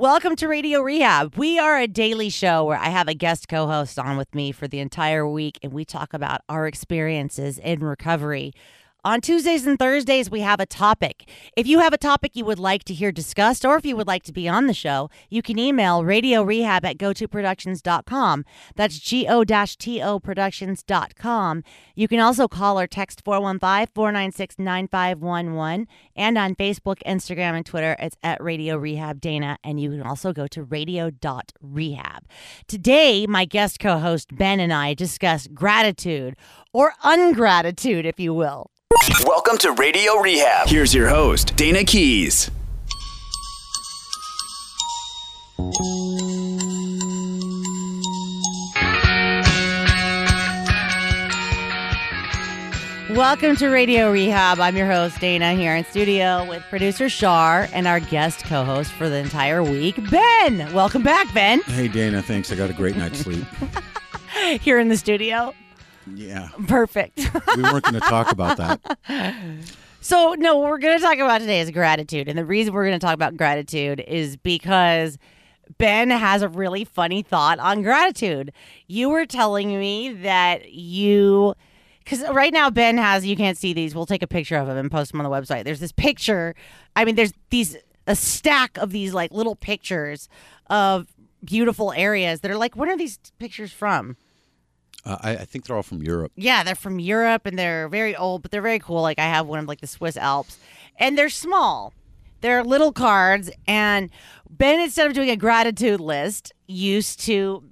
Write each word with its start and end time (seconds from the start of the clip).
Welcome 0.00 0.34
to 0.36 0.48
Radio 0.48 0.80
Rehab. 0.80 1.36
We 1.36 1.58
are 1.58 1.76
a 1.76 1.86
daily 1.86 2.30
show 2.30 2.64
where 2.64 2.78
I 2.78 2.88
have 2.88 3.06
a 3.06 3.12
guest 3.12 3.48
co 3.48 3.66
host 3.66 3.98
on 3.98 4.16
with 4.16 4.34
me 4.34 4.50
for 4.50 4.66
the 4.66 4.78
entire 4.78 5.28
week, 5.28 5.58
and 5.62 5.74
we 5.74 5.84
talk 5.84 6.14
about 6.14 6.40
our 6.48 6.66
experiences 6.66 7.58
in 7.58 7.80
recovery. 7.80 8.54
On 9.02 9.22
Tuesdays 9.22 9.66
and 9.66 9.78
Thursdays, 9.78 10.30
we 10.30 10.40
have 10.40 10.60
a 10.60 10.66
topic. 10.66 11.26
If 11.56 11.66
you 11.66 11.78
have 11.78 11.94
a 11.94 11.98
topic 11.98 12.32
you 12.34 12.44
would 12.44 12.58
like 12.58 12.84
to 12.84 12.92
hear 12.92 13.10
discussed, 13.10 13.64
or 13.64 13.76
if 13.78 13.86
you 13.86 13.96
would 13.96 14.06
like 14.06 14.24
to 14.24 14.32
be 14.32 14.46
on 14.46 14.66
the 14.66 14.74
show, 14.74 15.08
you 15.30 15.40
can 15.40 15.58
email 15.58 16.04
radio 16.04 16.42
rehab 16.42 16.84
at 16.84 16.98
gotoproductions.com. 16.98 18.44
That's 18.76 18.98
G 18.98 19.26
O 19.26 19.42
T 19.42 20.02
O 20.02 20.20
productions.com. 20.20 21.64
You 21.94 22.08
can 22.08 22.20
also 22.20 22.46
call 22.46 22.78
or 22.78 22.86
text 22.86 23.24
415 23.24 23.86
496 23.94 24.58
9511. 24.58 25.88
And 26.14 26.36
on 26.36 26.54
Facebook, 26.54 26.98
Instagram, 27.06 27.54
and 27.54 27.64
Twitter, 27.64 27.96
it's 27.98 28.16
at 28.22 28.42
Radio 28.42 28.76
Rehab 28.76 29.18
Dayna. 29.18 29.56
And 29.64 29.80
you 29.80 29.92
can 29.92 30.02
also 30.02 30.34
go 30.34 30.46
to 30.48 30.62
radio.rehab. 30.62 32.24
Today, 32.68 33.26
my 33.26 33.46
guest 33.46 33.78
co 33.80 33.98
host 33.98 34.36
Ben 34.36 34.60
and 34.60 34.74
I 34.74 34.92
discuss 34.92 35.46
gratitude 35.46 36.36
or 36.74 36.92
ungratitude, 37.02 38.04
if 38.04 38.20
you 38.20 38.34
will. 38.34 38.70
Welcome 39.24 39.56
to 39.58 39.70
Radio 39.72 40.16
Rehab. 40.16 40.66
Here's 40.66 40.92
your 40.92 41.08
host, 41.08 41.54
Dayna 41.54 41.86
Keys. 41.86 42.50
Welcome 53.10 53.54
to 53.56 53.68
Radio 53.68 54.10
Rehab. 54.10 54.58
I'm 54.58 54.76
your 54.76 54.86
host, 54.88 55.18
Dayna, 55.18 55.56
here 55.56 55.76
in 55.76 55.84
studio 55.84 56.44
with 56.48 56.64
producer 56.68 57.08
Shar 57.08 57.68
and 57.72 57.86
our 57.86 58.00
guest 58.00 58.44
co 58.44 58.64
host 58.64 58.90
for 58.90 59.08
the 59.08 59.18
entire 59.18 59.62
week, 59.62 59.94
Ben. 60.10 60.72
Welcome 60.72 61.04
back, 61.04 61.32
Ben. 61.32 61.60
Hey, 61.62 61.88
Dayna, 61.88 62.24
thanks. 62.24 62.50
I 62.50 62.56
got 62.56 62.70
a 62.70 62.74
great 62.74 62.96
night's 62.96 63.20
sleep. 63.20 63.44
here 64.60 64.80
in 64.80 64.88
the 64.88 64.96
studio. 64.96 65.54
Yeah. 66.14 66.48
Perfect. 66.66 67.18
we 67.56 67.62
weren't 67.62 67.84
going 67.84 67.94
to 67.94 68.00
talk 68.00 68.32
about 68.32 68.56
that. 68.56 68.96
So, 70.02 70.32
no, 70.32 70.56
what 70.56 70.70
we're 70.70 70.78
going 70.78 70.98
to 70.98 71.04
talk 71.04 71.18
about 71.18 71.42
today 71.42 71.60
is 71.60 71.70
gratitude. 71.70 72.26
And 72.26 72.38
the 72.38 72.44
reason 72.44 72.72
we're 72.72 72.86
going 72.86 72.98
to 72.98 73.04
talk 73.04 73.12
about 73.12 73.36
gratitude 73.36 74.02
is 74.08 74.38
because 74.38 75.18
Ben 75.76 76.08
has 76.08 76.40
a 76.40 76.48
really 76.48 76.84
funny 76.86 77.22
thought 77.22 77.58
on 77.58 77.82
gratitude. 77.82 78.52
You 78.86 79.10
were 79.10 79.26
telling 79.26 79.78
me 79.78 80.10
that 80.14 80.72
you 80.72 81.54
because 82.02 82.22
right 82.30 82.52
now 82.52 82.70
Ben 82.70 82.96
has 82.96 83.26
you 83.26 83.36
can't 83.36 83.58
see 83.58 83.74
these. 83.74 83.94
We'll 83.94 84.06
take 84.06 84.22
a 84.22 84.26
picture 84.26 84.56
of 84.56 84.66
them 84.66 84.78
and 84.78 84.90
post 84.90 85.12
them 85.12 85.20
on 85.20 85.30
the 85.30 85.36
website. 85.36 85.64
There's 85.64 85.80
this 85.80 85.92
picture. 85.92 86.54
I 86.96 87.04
mean, 87.04 87.14
there's 87.14 87.34
these 87.50 87.76
a 88.06 88.16
stack 88.16 88.78
of 88.78 88.90
these 88.92 89.12
like 89.12 89.32
little 89.32 89.54
pictures 89.54 90.28
of 90.68 91.08
beautiful 91.44 91.92
areas 91.92 92.40
that 92.40 92.50
are 92.50 92.56
like, 92.56 92.74
what 92.74 92.88
are 92.88 92.96
these 92.96 93.18
pictures 93.38 93.70
from? 93.70 94.16
Uh, 95.04 95.16
I, 95.20 95.30
I, 95.36 95.44
think 95.44 95.64
they're 95.64 95.76
all 95.76 95.82
from 95.82 96.02
Europe. 96.02 96.32
Yeah, 96.36 96.62
they're 96.62 96.74
from 96.74 96.98
Europe 96.98 97.46
and 97.46 97.58
they're 97.58 97.88
very 97.88 98.14
old, 98.14 98.42
but 98.42 98.50
they're 98.50 98.60
very 98.60 98.78
cool. 98.78 99.00
Like 99.00 99.18
I 99.18 99.24
have 99.24 99.46
one 99.46 99.58
of 99.58 99.66
like 99.66 99.80
the 99.80 99.86
Swiss 99.86 100.16
Alps, 100.16 100.58
and 100.98 101.16
they're 101.16 101.30
small. 101.30 101.94
They're 102.42 102.64
little 102.64 102.92
cards, 102.92 103.50
and 103.66 104.10
Ben, 104.48 104.80
instead 104.80 105.06
of 105.06 105.14
doing 105.14 105.30
a 105.30 105.36
gratitude 105.36 106.00
list, 106.00 106.52
used 106.66 107.20
to 107.20 107.62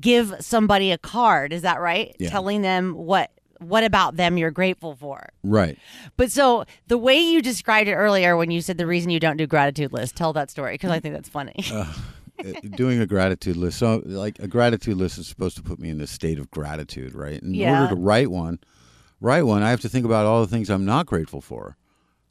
give 0.00 0.34
somebody 0.40 0.92
a 0.92 0.98
card. 0.98 1.52
Is 1.52 1.62
that 1.62 1.80
right? 1.80 2.14
Yeah. 2.18 2.30
Telling 2.30 2.62
them 2.62 2.94
what 2.94 3.30
what 3.58 3.84
about 3.84 4.16
them 4.16 4.36
you're 4.36 4.50
grateful 4.50 4.94
for. 4.94 5.30
Right. 5.42 5.78
But 6.16 6.30
so 6.30 6.64
the 6.86 6.98
way 6.98 7.18
you 7.18 7.40
described 7.40 7.88
it 7.88 7.94
earlier 7.94 8.36
when 8.36 8.50
you 8.50 8.60
said 8.60 8.78
the 8.78 8.86
reason 8.86 9.10
you 9.10 9.20
don't 9.20 9.36
do 9.36 9.46
gratitude 9.46 9.92
list, 9.92 10.16
tell 10.16 10.32
that 10.34 10.50
story 10.50 10.74
because 10.74 10.90
I 10.90 11.00
think 11.00 11.14
that's 11.14 11.28
funny. 11.28 11.64
Uh, 11.74 11.92
Uh, 12.38 12.52
doing 12.74 13.00
a 13.00 13.06
gratitude 13.06 13.56
list. 13.56 13.78
So 13.78 14.02
like 14.04 14.38
a 14.38 14.48
gratitude 14.48 14.96
list 14.96 15.18
is 15.18 15.26
supposed 15.26 15.56
to 15.56 15.62
put 15.62 15.78
me 15.78 15.88
in 15.88 15.98
the 15.98 16.06
state 16.06 16.38
of 16.38 16.50
gratitude, 16.50 17.14
right? 17.14 17.40
In 17.40 17.54
yeah. 17.54 17.82
order 17.82 17.94
to 17.94 18.00
write 18.00 18.30
one, 18.30 18.58
write 19.20 19.42
one, 19.42 19.62
I 19.62 19.70
have 19.70 19.80
to 19.82 19.88
think 19.88 20.04
about 20.04 20.26
all 20.26 20.40
the 20.40 20.48
things 20.48 20.68
I'm 20.68 20.84
not 20.84 21.06
grateful 21.06 21.40
for 21.40 21.76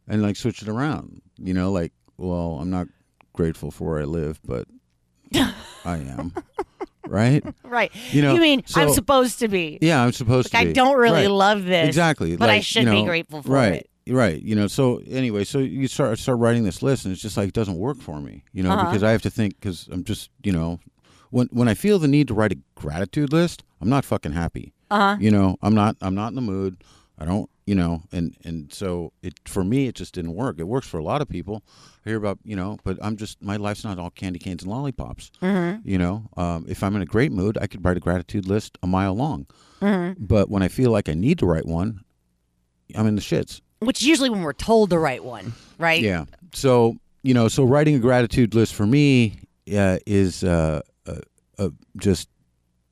and 0.08 0.22
like 0.22 0.36
switch 0.36 0.62
it 0.62 0.68
around. 0.68 1.22
You 1.38 1.54
know, 1.54 1.72
like, 1.72 1.94
well, 2.18 2.60
I'm 2.60 2.70
not 2.70 2.88
grateful 3.34 3.72
for 3.72 3.92
where 3.92 4.02
I 4.02 4.06
live, 4.06 4.40
but 4.44 4.68
I 5.86 5.98
am 5.98 6.34
right? 7.08 7.44
Right. 7.64 7.92
You 8.12 8.22
know, 8.22 8.34
you 8.34 8.42
mean 8.42 8.64
so, 8.66 8.82
I'm 8.82 8.90
supposed 8.90 9.40
to 9.40 9.48
be? 9.48 9.78
Yeah, 9.82 10.04
I'm 10.04 10.12
supposed 10.12 10.54
like 10.54 10.66
to. 10.66 10.70
I 10.70 10.74
don't 10.74 10.98
really 10.98 11.24
right. 11.24 11.32
love 11.32 11.66
this. 11.66 11.88
Exactly. 11.88 12.36
But 12.36 12.50
like, 12.50 12.58
I 12.58 12.60
should 12.62 12.84
you 12.84 12.90
know, 12.90 13.02
be 13.02 13.06
grateful 13.06 13.42
for 13.42 13.52
right. 13.52 13.74
it. 13.74 13.90
Right. 14.08 14.42
You 14.42 14.56
know. 14.56 14.68
So 14.68 15.02
anyway, 15.08 15.44
so 15.44 15.60
you 15.60 15.88
start 15.88 16.20
start 16.20 16.40
writing 16.40 16.64
this 16.64 16.82
list, 16.82 17.06
and 17.06 17.14
it's 17.14 17.22
just 17.22 17.38
like 17.38 17.50
it 17.50 17.54
doesn't 17.54 17.78
work 17.78 18.02
for 18.02 18.20
me. 18.20 18.44
You 18.52 18.64
know, 18.64 18.72
uh-huh. 18.72 18.86
because 18.86 19.04
I 19.04 19.12
have 19.12 19.22
to 19.22 19.30
think 19.30 19.56
because 19.60 19.88
I'm 19.92 20.04
just 20.04 20.30
you 20.44 20.52
know, 20.52 20.80
when 21.30 21.48
when 21.52 21.68
I 21.68 21.74
feel 21.74 22.00
the 22.00 22.08
need 22.08 22.28
to 22.28 22.34
write 22.34 22.52
a 22.52 22.58
gratitude 22.76 23.32
list, 23.32 23.64
I'm 23.82 23.90
not 23.90 24.04
fucking 24.04 24.34
happy. 24.34 24.74
Uh-huh. 24.92 25.18
You 25.20 25.32
know, 25.32 25.58
I'm 25.62 25.74
not 25.74 25.96
I'm 26.02 26.16
not 26.16 26.30
in 26.30 26.36
the 26.36 26.42
mood. 26.42 26.84
I 27.18 27.26
don't 27.26 27.50
you 27.66 27.76
know, 27.76 28.02
and 28.12 28.36
and 28.44 28.74
so 28.74 29.14
it 29.22 29.36
for 29.46 29.64
me 29.64 29.88
it 29.88 29.96
just 29.96 30.14
didn't 30.14 30.34
work. 30.34 30.60
It 30.60 30.68
works 30.68 30.88
for 30.88 30.98
a 30.98 31.04
lot 31.04 31.22
of 31.22 31.30
people. 31.30 31.64
I 32.06 32.10
hear 32.10 32.18
about 32.18 32.40
you 32.44 32.56
know, 32.56 32.78
but 32.84 32.98
I'm 33.02 33.16
just 33.16 33.42
my 33.42 33.56
life's 33.56 33.84
not 33.84 34.00
all 34.00 34.10
candy 34.10 34.40
canes 34.40 34.64
and 34.64 34.72
lollipops. 34.72 35.32
Mm-hmm. 35.42 35.88
You 35.88 35.98
know, 35.98 36.30
um, 36.36 36.66
if 36.68 36.84
I'm 36.84 36.96
in 36.96 37.02
a 37.02 37.06
great 37.06 37.32
mood, 37.32 37.58
I 37.62 37.68
could 37.68 37.84
write 37.86 37.98
a 37.98 38.02
gratitude 38.02 38.48
list 38.48 38.78
a 38.84 38.88
mile 38.88 39.14
long. 39.14 39.48
Mm-hmm. 39.82 40.26
But 40.26 40.50
when 40.50 40.62
I 40.62 40.68
feel 40.68 40.92
like 40.92 41.08
I 41.08 41.14
need 41.14 41.40
to 41.40 41.46
write 41.46 41.66
one, 41.66 42.04
I'm 42.96 43.08
in 43.08 43.16
the 43.16 43.22
shits. 43.22 43.62
Which 43.86 44.02
is 44.02 44.08
usually 44.08 44.30
when 44.30 44.42
we're 44.42 44.54
told 44.54 44.90
to 44.92 45.00
write 45.00 45.24
one, 45.24 45.54
right? 45.78 46.02
Yeah. 46.02 46.26
So 46.54 46.98
you 47.24 47.34
know, 47.34 47.48
so 47.48 47.64
writing 47.64 47.96
a 47.96 48.00
gratitude 48.00 48.54
list 48.54 48.74
for 48.74 48.86
me 48.86 49.40
uh, 49.76 49.98
is 50.06 50.44
uh, 50.44 50.82
uh, 51.08 51.16
uh 51.58 51.70
just 51.98 52.30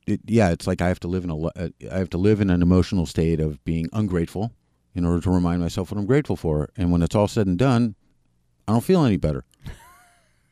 it, 0.06 0.20
yeah, 0.26 0.50
it's 0.50 0.66
like 0.66 0.80
I 0.80 0.88
have 0.88 1.00
to 1.00 1.08
live 1.08 1.24
in 1.24 1.30
a 1.30 1.38
uh, 1.38 1.68
I 1.90 1.98
have 1.98 2.10
to 2.10 2.18
live 2.18 2.40
in 2.40 2.50
an 2.50 2.62
emotional 2.62 3.06
state 3.06 3.40
of 3.40 3.62
being 3.64 3.88
ungrateful 3.92 4.52
in 4.94 5.04
order 5.04 5.20
to 5.22 5.30
remind 5.30 5.62
myself 5.62 5.90
what 5.90 5.98
I'm 5.98 6.06
grateful 6.06 6.36
for. 6.36 6.70
And 6.76 6.90
when 6.92 7.02
it's 7.02 7.14
all 7.14 7.28
said 7.28 7.46
and 7.46 7.58
done, 7.58 7.94
I 8.68 8.72
don't 8.72 8.84
feel 8.84 9.04
any 9.04 9.16
better. 9.16 9.44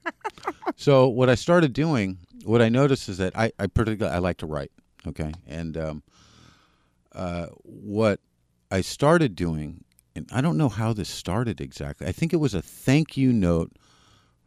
so 0.77 1.09
what 1.09 1.29
I 1.29 1.35
started 1.35 1.73
doing, 1.73 2.19
what 2.45 2.63
I 2.63 2.69
noticed 2.69 3.09
is 3.09 3.19
that 3.19 3.37
I, 3.37 3.53
I 3.59 3.67
particularly 3.67 4.15
I 4.15 4.19
like 4.19 4.39
to 4.39 4.47
write. 4.47 4.73
Okay, 5.07 5.33
and 5.47 5.77
um, 5.77 6.03
uh, 7.13 7.47
what 7.63 8.21
I 8.71 8.83
started 8.83 9.35
doing, 9.35 9.85
and 10.15 10.29
I 10.33 10.41
don't 10.41 10.57
know 10.57 10.69
how 10.69 10.93
this 10.93 11.09
started 11.09 11.61
exactly. 11.61 12.07
I 12.07 12.13
think 12.13 12.33
it 12.33 12.37
was 12.39 12.55
a 12.55 12.63
thank 12.63 13.17
you 13.17 13.33
note 13.33 13.73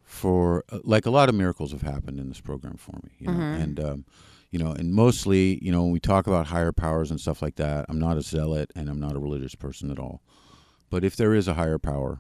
for 0.04 0.64
uh, 0.70 0.80
like 0.84 1.06
a 1.06 1.12
lot 1.12 1.30
of 1.30 1.36
miracles 1.36 1.72
have 1.72 1.82
happened 1.82 2.20
in 2.20 2.30
this 2.30 2.42
program 2.42 2.78
for 2.78 2.94
me, 3.04 3.12
you 3.20 3.28
know, 3.28 3.34
mm-hmm. 3.34 3.62
and. 3.62 3.80
Um, 3.80 4.06
you 4.54 4.60
know, 4.60 4.72
and 4.72 4.94
mostly, 4.94 5.58
you 5.64 5.72
know, 5.72 5.82
when 5.82 5.92
we 5.92 6.00
talk 6.00 6.28
about 6.28 6.46
higher 6.46 6.72
powers 6.72 7.10
and 7.10 7.20
stuff 7.20 7.42
like 7.42 7.56
that, 7.56 7.88
I'm 7.90 7.98
not 7.98 8.18
a 8.18 8.22
zealot 8.22 8.72
and 8.76 8.88
I'm 8.88 9.00
not 9.00 9.16
a 9.16 9.20
religious 9.20 9.56
person 9.56 9.90
at 9.90 9.98
all. 9.98 10.22
But 10.92 11.04
if 11.04 11.16
there 11.16 11.34
is 11.34 11.48
a 11.48 11.56
higher 11.56 11.80
power, 11.80 12.20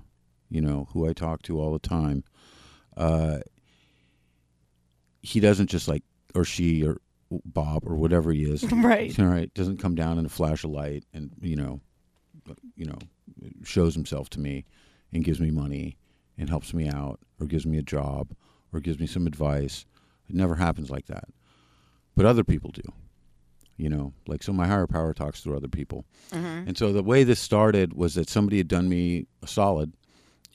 you 0.49 0.59
know, 0.59 0.87
who 0.93 1.07
I 1.07 1.13
talk 1.13 1.43
to 1.43 1.61
all 1.61 1.71
the 1.73 1.87
time, 1.87 2.23
uh, 2.97 3.41
he 5.21 5.39
doesn't 5.39 5.69
just 5.69 5.87
like, 5.87 6.01
or 6.33 6.43
she, 6.43 6.83
or 6.83 7.01
Bob, 7.45 7.83
or 7.85 7.95
whatever 7.95 8.31
he 8.31 8.45
is, 8.45 8.63
right? 8.71 9.17
All 9.19 9.25
right, 9.27 9.53
doesn't 9.53 9.77
come 9.77 9.93
down 9.93 10.17
in 10.17 10.25
a 10.25 10.29
flash 10.29 10.63
of 10.63 10.71
light 10.71 11.05
and 11.13 11.29
you 11.39 11.55
know, 11.55 11.81
you 12.75 12.85
know, 12.85 12.97
shows 13.63 13.95
himself 13.95 14.29
to 14.31 14.39
me 14.39 14.65
and 15.11 15.23
gives 15.23 15.39
me 15.39 15.51
money 15.51 15.97
and 16.37 16.49
helps 16.49 16.73
me 16.73 16.87
out, 16.87 17.19
or 17.39 17.45
gives 17.45 17.65
me 17.65 17.77
a 17.77 17.83
job, 17.83 18.33
or 18.71 18.79
gives 18.79 18.99
me 18.99 19.05
some 19.05 19.27
advice. 19.27 19.85
It 20.27 20.35
never 20.35 20.55
happens 20.55 20.89
like 20.89 21.05
that 21.07 21.25
but 22.15 22.25
other 22.25 22.43
people 22.43 22.71
do 22.71 22.81
you 23.77 23.89
know 23.89 24.13
like 24.27 24.43
so 24.43 24.53
my 24.53 24.67
higher 24.67 24.87
power 24.87 25.13
talks 25.13 25.41
through 25.41 25.55
other 25.55 25.67
people 25.67 26.05
mm-hmm. 26.31 26.67
and 26.67 26.77
so 26.77 26.93
the 26.93 27.03
way 27.03 27.23
this 27.23 27.39
started 27.39 27.93
was 27.93 28.15
that 28.15 28.29
somebody 28.29 28.57
had 28.57 28.67
done 28.67 28.87
me 28.87 29.25
a 29.41 29.47
solid 29.47 29.93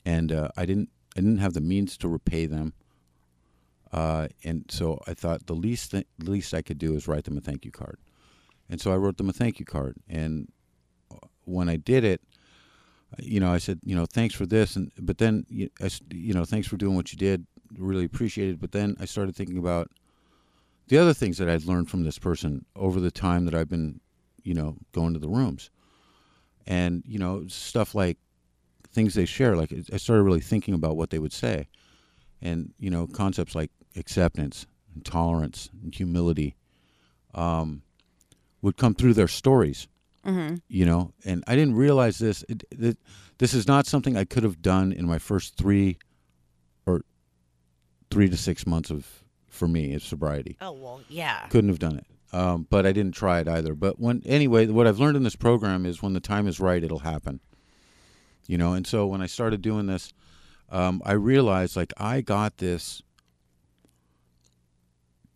and 0.05 0.31
uh, 0.31 0.49
i 0.57 0.65
didn't 0.65 0.89
i 1.17 1.21
didn't 1.21 1.39
have 1.39 1.53
the 1.53 1.61
means 1.61 1.97
to 1.97 2.07
repay 2.07 2.45
them 2.45 2.73
uh, 3.91 4.27
and 4.43 4.65
so 4.69 5.01
i 5.07 5.13
thought 5.13 5.47
the 5.47 5.55
least 5.55 5.91
th- 5.91 6.07
least 6.19 6.53
i 6.53 6.61
could 6.61 6.77
do 6.77 6.95
is 6.95 7.07
write 7.07 7.25
them 7.25 7.37
a 7.37 7.41
thank 7.41 7.65
you 7.65 7.71
card 7.71 7.97
and 8.69 8.79
so 8.79 8.91
i 8.91 8.95
wrote 8.95 9.17
them 9.17 9.29
a 9.29 9.33
thank 9.33 9.59
you 9.59 9.65
card 9.65 9.97
and 10.07 10.49
when 11.49 11.69
i 11.69 11.75
did 11.75 12.03
it 12.03 12.21
you 13.17 13.39
know 13.39 13.51
i 13.51 13.57
said 13.57 13.79
you 13.83 13.95
know 13.95 14.05
thanks 14.05 14.35
for 14.35 14.45
this 14.45 14.75
and 14.75 14.91
but 14.99 15.17
then 15.17 15.45
you, 15.49 15.69
know 16.33 16.45
thanks 16.45 16.67
for 16.67 16.77
doing 16.77 16.95
what 16.95 17.11
you 17.11 17.17
did 17.17 17.45
really 17.77 18.05
appreciate 18.05 18.49
it 18.49 18.61
but 18.61 18.71
then 18.71 18.95
i 18.99 19.05
started 19.05 19.35
thinking 19.35 19.57
about 19.57 19.89
the 20.89 20.97
other 20.97 21.13
things 21.13 21.37
that 21.37 21.47
I'd 21.47 21.65
learned 21.65 21.89
from 21.89 22.03
this 22.03 22.19
person 22.19 22.65
over 22.75 22.99
the 22.99 23.11
time 23.11 23.45
that 23.45 23.53
I've 23.55 23.69
been, 23.69 24.01
you 24.43 24.55
know, 24.55 24.75
going 24.91 25.13
to 25.13 25.19
the 25.19 25.29
rooms, 25.29 25.69
and 26.67 27.03
you 27.07 27.19
know, 27.19 27.45
stuff 27.47 27.95
like 27.95 28.17
things 28.91 29.13
they 29.13 29.25
share. 29.25 29.55
Like 29.55 29.71
I 29.93 29.97
started 29.97 30.23
really 30.23 30.41
thinking 30.41 30.73
about 30.73 30.97
what 30.97 31.11
they 31.11 31.19
would 31.19 31.31
say, 31.31 31.67
and 32.41 32.73
you 32.79 32.89
know, 32.89 33.07
concepts 33.07 33.55
like 33.55 33.71
acceptance, 33.95 34.65
and 34.93 35.05
tolerance, 35.05 35.69
and 35.83 35.93
humility, 35.93 36.55
um, 37.35 37.83
would 38.63 38.75
come 38.75 38.95
through 38.95 39.13
their 39.13 39.27
stories. 39.27 39.87
Mm-hmm. 40.25 40.55
You 40.67 40.85
know, 40.85 41.13
and 41.25 41.43
I 41.47 41.55
didn't 41.55 41.75
realize 41.75 42.19
this. 42.19 42.43
It, 42.49 42.63
it, 42.71 42.97
this 43.37 43.53
is 43.53 43.67
not 43.67 43.85
something 43.85 44.17
I 44.17 44.25
could 44.25 44.43
have 44.43 44.61
done 44.61 44.91
in 44.91 45.07
my 45.07 45.17
first 45.17 45.55
three 45.55 45.97
or 46.85 47.01
three 48.11 48.29
to 48.29 48.37
six 48.37 48.67
months 48.67 48.91
of 48.91 49.07
for 49.47 49.67
me 49.67 49.93
of 49.93 50.03
sobriety. 50.03 50.57
Oh 50.61 50.71
well, 50.71 51.01
yeah. 51.09 51.47
Couldn't 51.47 51.69
have 51.69 51.79
done 51.79 51.97
it. 51.97 52.05
Um, 52.31 52.67
but 52.69 52.85
I 52.85 52.91
didn't 52.91 53.13
try 53.15 53.39
it 53.39 53.47
either. 53.47 53.73
But 53.73 53.99
when 53.99 54.21
anyway, 54.25 54.67
what 54.67 54.87
I've 54.87 54.99
learned 54.99 55.17
in 55.17 55.23
this 55.23 55.35
program 55.35 55.85
is 55.85 56.01
when 56.01 56.13
the 56.13 56.19
time 56.19 56.47
is 56.47 56.59
right, 56.59 56.83
it'll 56.83 56.99
happen. 56.99 57.39
You 58.45 58.57
know, 58.57 58.73
and 58.73 58.85
so 58.85 59.07
when 59.07 59.21
I 59.21 59.25
started 59.25 59.61
doing 59.61 59.87
this, 59.87 60.13
um, 60.69 61.01
I 61.05 61.13
realized 61.13 61.75
like 61.75 61.93
I 61.97 62.21
got 62.21 62.57
this. 62.57 63.01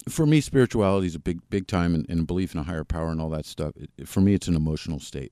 For 0.10 0.26
me, 0.26 0.42
spirituality 0.42 1.08
is 1.08 1.16
a 1.16 1.20
big, 1.20 1.40
big 1.50 1.68
time, 1.68 1.96
and, 1.96 2.06
and 2.10 2.28
belief 2.28 2.54
in 2.54 2.60
a 2.60 2.64
higher 2.64 2.84
power 2.84 3.10
and 3.10 3.22
all 3.22 3.30
that 3.30 3.46
stuff. 3.46 3.74
It, 3.78 4.08
for 4.08 4.22
me, 4.22 4.34
it's 4.34 4.48
an 4.48 4.56
emotional 4.56 5.00
state. 5.00 5.32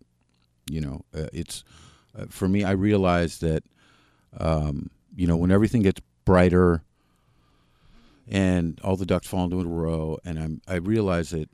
You 0.69 0.81
know, 0.81 1.01
uh, 1.13 1.27
it's 1.33 1.63
uh, 2.18 2.25
for 2.29 2.47
me. 2.47 2.63
I 2.63 2.71
realized 2.71 3.41
that, 3.41 3.63
um, 4.39 4.89
you 5.15 5.27
know, 5.27 5.35
when 5.35 5.51
everything 5.51 5.81
gets 5.81 6.01
brighter, 6.23 6.83
and 8.29 8.79
all 8.83 8.95
the 8.95 9.06
ducks 9.06 9.27
fall 9.27 9.44
into 9.44 9.59
a 9.59 9.65
row, 9.65 10.18
and 10.23 10.39
I'm 10.39 10.62
I 10.68 10.75
realize 10.75 11.31
that 11.31 11.50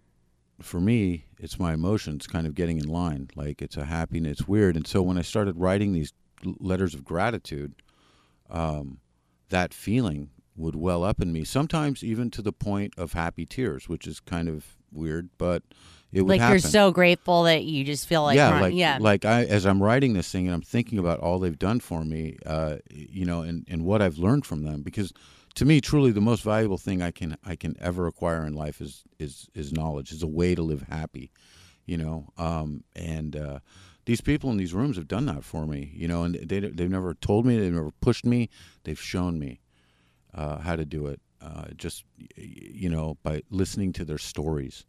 for 0.61 0.79
me, 0.79 1.25
it's 1.39 1.59
my 1.59 1.73
emotions 1.73 2.27
kind 2.27 2.47
of 2.47 2.55
getting 2.55 2.77
in 2.77 2.87
line. 2.87 3.29
Like 3.35 3.61
it's 3.61 3.77
a 3.77 3.85
happiness, 3.85 4.47
weird. 4.47 4.75
And 4.75 4.85
so 4.85 5.01
when 5.01 5.17
I 5.17 5.21
started 5.21 5.57
writing 5.57 5.93
these 5.93 6.13
letters 6.43 6.93
of 6.93 7.03
gratitude, 7.03 7.73
um, 8.49 8.99
that 9.49 9.73
feeling 9.73 10.29
would 10.57 10.75
well 10.75 11.03
up 11.03 11.21
in 11.21 11.31
me. 11.31 11.43
Sometimes 11.43 12.03
even 12.03 12.29
to 12.31 12.41
the 12.41 12.51
point 12.51 12.93
of 12.97 13.13
happy 13.13 13.45
tears, 13.45 13.87
which 13.87 14.07
is 14.07 14.19
kind 14.19 14.49
of 14.49 14.75
weird, 14.91 15.29
but 15.37 15.63
it 16.11 16.21
would 16.21 16.29
Like 16.29 16.39
happen. 16.41 16.53
you're 16.53 16.59
so 16.59 16.91
grateful 16.91 17.43
that 17.43 17.63
you 17.63 17.83
just 17.83 18.07
feel 18.07 18.23
like 18.23 18.37
yeah, 18.37 18.59
like 18.59 18.73
yeah. 18.73 18.97
like 18.99 19.25
I 19.25 19.43
as 19.45 19.65
I'm 19.65 19.83
writing 19.83 20.13
this 20.13 20.31
thing 20.31 20.47
and 20.47 20.55
I'm 20.55 20.61
thinking 20.61 20.97
about 20.99 21.19
all 21.19 21.39
they've 21.39 21.59
done 21.59 21.79
for 21.79 22.03
me, 22.03 22.37
uh, 22.45 22.77
you 22.89 23.25
know, 23.25 23.41
and 23.41 23.65
and 23.69 23.83
what 23.85 24.01
I've 24.01 24.17
learned 24.17 24.45
from 24.45 24.63
them 24.63 24.81
because 24.81 25.13
to 25.55 25.65
me 25.65 25.81
truly 25.81 26.11
the 26.11 26.21
most 26.21 26.43
valuable 26.43 26.77
thing 26.77 27.01
I 27.01 27.11
can 27.11 27.37
I 27.45 27.55
can 27.55 27.75
ever 27.79 28.07
acquire 28.07 28.45
in 28.45 28.53
life 28.53 28.81
is 28.81 29.03
is 29.19 29.49
is 29.53 29.73
knowledge, 29.73 30.11
is 30.11 30.23
a 30.23 30.27
way 30.27 30.55
to 30.55 30.63
live 30.63 30.83
happy, 30.83 31.31
you 31.85 31.97
know. 31.97 32.29
Um, 32.37 32.83
and 32.95 33.35
uh, 33.35 33.59
these 34.05 34.21
people 34.21 34.49
in 34.49 34.57
these 34.57 34.73
rooms 34.73 34.95
have 34.95 35.09
done 35.09 35.25
that 35.25 35.43
for 35.43 35.65
me, 35.65 35.91
you 35.93 36.07
know, 36.07 36.23
and 36.23 36.35
they 36.35 36.61
they've 36.61 36.89
never 36.89 37.13
told 37.15 37.45
me, 37.45 37.59
they've 37.59 37.73
never 37.73 37.91
pushed 37.99 38.25
me, 38.25 38.49
they've 38.85 38.99
shown 38.99 39.37
me 39.37 39.59
uh, 40.37 40.59
how 40.59 40.75
to 40.75 40.85
do 40.85 41.07
it. 41.07 41.19
Uh, 41.41 41.65
just 41.75 42.03
you 42.35 42.89
know 42.89 43.15
by 43.23 43.41
listening 43.51 43.93
to 43.93 44.03
their 44.05 44.17
stories 44.17 44.85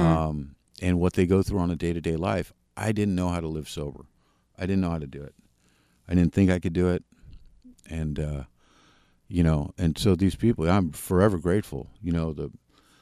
um, 0.00 0.54
and 0.82 0.98
what 0.98 1.12
they 1.12 1.24
go 1.26 1.40
through 1.42 1.60
on 1.60 1.70
a 1.70 1.76
day 1.76 1.92
to 1.92 2.00
day 2.00 2.16
life. 2.16 2.52
I 2.76 2.92
didn't 2.92 3.14
know 3.14 3.28
how 3.28 3.40
to 3.40 3.48
live 3.48 3.68
sober. 3.68 4.06
I 4.58 4.62
didn't 4.62 4.80
know 4.80 4.90
how 4.90 4.98
to 4.98 5.06
do 5.06 5.22
it. 5.22 5.34
I 6.08 6.14
didn't 6.14 6.32
think 6.32 6.50
I 6.50 6.58
could 6.58 6.72
do 6.72 6.88
it, 6.88 7.04
and 7.88 8.18
uh, 8.18 8.42
you 9.28 9.42
know, 9.44 9.70
and 9.78 9.96
so 9.98 10.14
these 10.16 10.34
people, 10.34 10.68
I'm 10.68 10.90
forever 10.90 11.38
grateful. 11.38 11.90
You 12.02 12.12
know, 12.12 12.32
the 12.32 12.50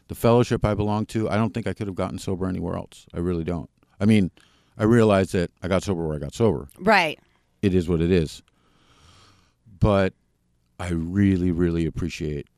the 0.09 0.15
fellowship 0.15 0.65
I 0.65 0.75
belong 0.75 1.07
to, 1.07 1.29
I 1.31 1.37
don't 1.37 1.55
think 1.55 1.67
I 1.67 1.73
could 1.73 1.87
have 1.87 1.97
gotten 1.97 2.19
sober 2.19 2.47
anywhere 2.47 2.77
else. 2.77 3.07
I 3.15 3.19
really 3.19 3.45
don't. 3.45 3.71
I 3.99 4.05
mean, 4.05 4.31
I 4.77 4.85
realized 4.85 5.33
that 5.33 5.51
I 5.63 5.69
got 5.69 5.83
sober 5.83 6.07
where 6.07 6.17
I 6.17 6.19
got 6.21 6.35
sober. 6.35 6.69
right. 6.79 7.19
It 7.63 7.75
is 7.75 7.89
what 7.89 8.01
it 8.03 8.11
is. 8.11 8.43
But 9.81 10.13
I 10.79 10.91
really, 10.91 11.51
really 11.51 11.87
appreciate 11.87 12.49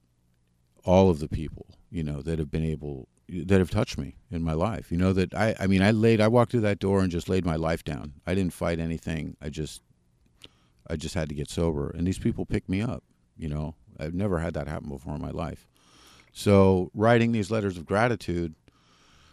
all 0.84 1.10
of 1.10 1.18
the 1.18 1.28
people, 1.28 1.66
you 1.90 2.02
know, 2.02 2.22
that 2.22 2.38
have 2.38 2.50
been 2.50 2.64
able 2.64 3.08
that 3.28 3.58
have 3.58 3.70
touched 3.70 3.98
me 3.98 4.16
in 4.30 4.42
my 4.42 4.54
life. 4.54 4.90
You 4.90 4.96
know 4.96 5.12
that 5.12 5.34
I 5.34 5.54
I 5.60 5.66
mean 5.66 5.82
I 5.82 5.90
laid 5.90 6.20
I 6.20 6.28
walked 6.28 6.50
through 6.50 6.62
that 6.62 6.78
door 6.78 7.00
and 7.00 7.10
just 7.10 7.28
laid 7.28 7.44
my 7.44 7.56
life 7.56 7.84
down. 7.84 8.14
I 8.26 8.34
didn't 8.34 8.54
fight 8.54 8.78
anything. 8.78 9.36
I 9.42 9.50
just 9.50 9.82
I 10.88 10.96
just 10.96 11.14
had 11.14 11.28
to 11.28 11.34
get 11.34 11.50
sober 11.50 11.90
and 11.90 12.06
these 12.06 12.18
people 12.18 12.46
picked 12.46 12.68
me 12.68 12.80
up, 12.80 13.04
you 13.36 13.48
know. 13.48 13.74
I've 14.00 14.14
never 14.14 14.38
had 14.38 14.54
that 14.54 14.68
happen 14.68 14.88
before 14.88 15.16
in 15.16 15.20
my 15.20 15.32
life. 15.32 15.66
So 16.32 16.90
writing 16.94 17.32
these 17.32 17.50
letters 17.50 17.76
of 17.76 17.84
gratitude 17.84 18.54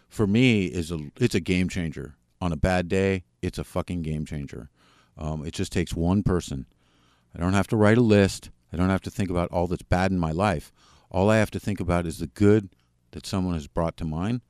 for 0.08 0.26
me 0.26 0.66
is 0.66 0.90
a 0.90 0.98
it's 1.18 1.34
a 1.34 1.40
game 1.40 1.68
changer. 1.68 2.16
On 2.40 2.52
a 2.52 2.56
bad 2.56 2.88
day, 2.88 3.24
it's 3.40 3.58
a 3.58 3.64
fucking 3.64 4.02
game 4.02 4.26
changer. 4.26 4.68
Um, 5.16 5.46
it 5.46 5.54
just 5.54 5.72
takes 5.72 5.94
one 5.94 6.22
person. 6.22 6.66
I 7.34 7.40
don't 7.40 7.54
have 7.54 7.68
to 7.68 7.76
write 7.76 7.96
a 7.96 8.02
list. 8.02 8.50
I 8.76 8.78
don't 8.78 8.90
have 8.90 9.02
to 9.02 9.10
think 9.10 9.30
about 9.30 9.50
all 9.50 9.66
that's 9.66 9.82
bad 9.82 10.10
in 10.12 10.18
my 10.18 10.32
life. 10.32 10.70
All 11.10 11.30
I 11.30 11.38
have 11.38 11.50
to 11.52 11.60
think 11.60 11.80
about 11.80 12.06
is 12.06 12.18
the 12.18 12.26
good 12.26 12.68
that 13.12 13.24
someone 13.24 13.54
has 13.54 13.66
brought 13.66 13.96
to 13.96 14.04
mind. 14.04 14.42